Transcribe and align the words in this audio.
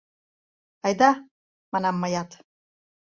—Айда!— 0.85 1.11
манам 1.71 1.95
мыят. 2.01 2.29